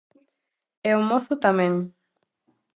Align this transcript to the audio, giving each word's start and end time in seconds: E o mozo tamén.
E 0.89 0.91
o 0.99 1.01
mozo 1.09 1.33
tamén. 1.45 1.73